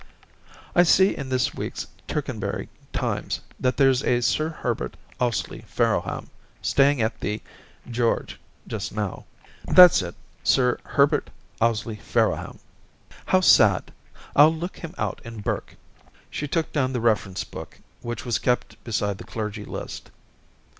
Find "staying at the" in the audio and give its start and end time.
6.59-7.39